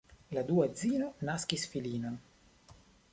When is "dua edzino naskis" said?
0.51-1.65